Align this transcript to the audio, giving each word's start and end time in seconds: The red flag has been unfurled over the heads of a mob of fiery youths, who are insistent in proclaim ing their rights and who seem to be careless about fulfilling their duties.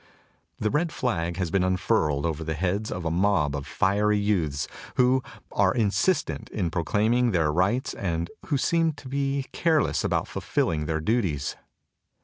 The 0.57 0.71
red 0.71 0.91
flag 0.91 1.37
has 1.37 1.51
been 1.51 1.63
unfurled 1.63 2.25
over 2.25 2.43
the 2.43 2.55
heads 2.55 2.91
of 2.91 3.05
a 3.05 3.11
mob 3.11 3.55
of 3.55 3.67
fiery 3.67 4.17
youths, 4.17 4.67
who 4.95 5.21
are 5.51 5.75
insistent 5.75 6.49
in 6.49 6.71
proclaim 6.71 7.13
ing 7.13 7.29
their 7.33 7.53
rights 7.53 7.93
and 7.93 8.31
who 8.47 8.57
seem 8.57 8.93
to 8.93 9.07
be 9.07 9.45
careless 9.51 10.03
about 10.03 10.27
fulfilling 10.27 10.87
their 10.87 11.01
duties. 11.01 11.55